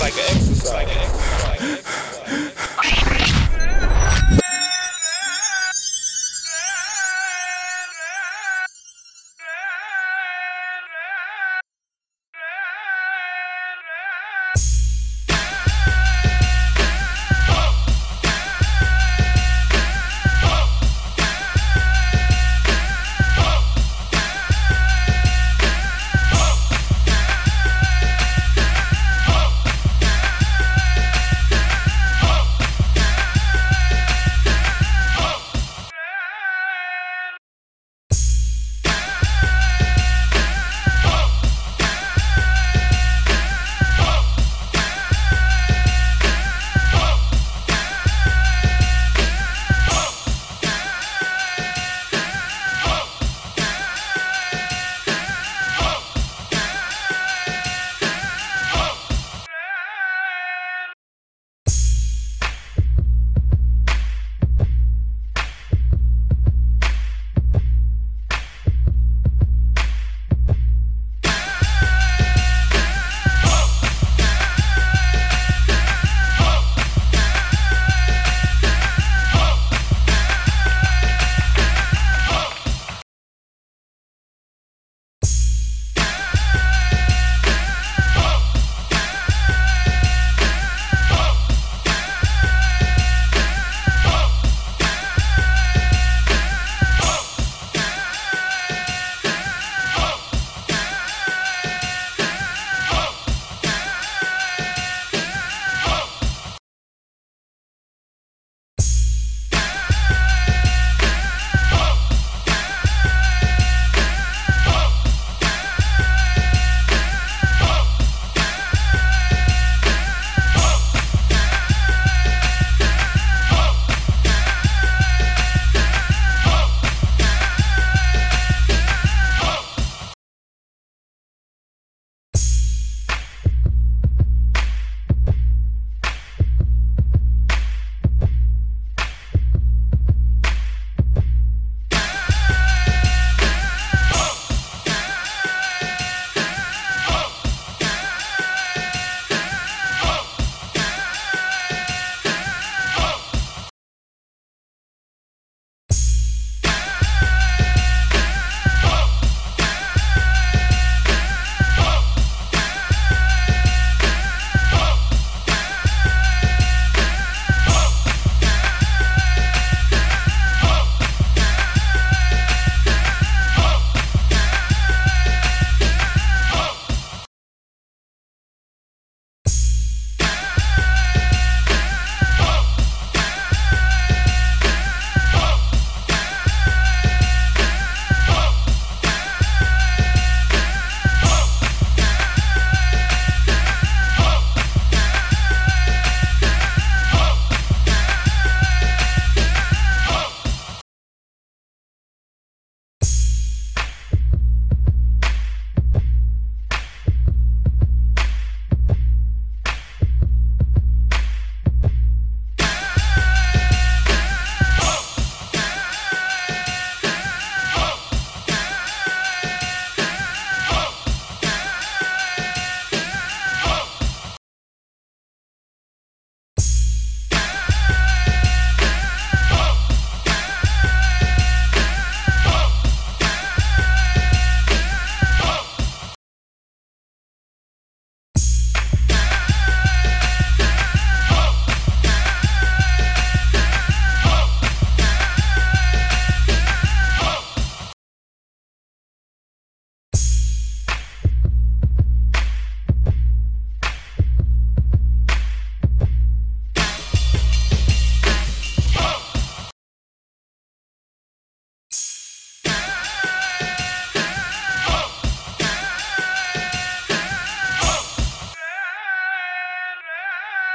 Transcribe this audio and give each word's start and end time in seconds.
like 0.00 0.14
an 0.14 0.20
exercise. 0.34 0.90